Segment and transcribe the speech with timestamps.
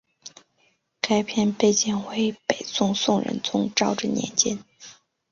[0.99, 4.57] 该片背景为北宋宋仁宗赵祯年间。